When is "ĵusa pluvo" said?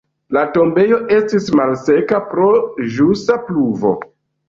2.99-3.99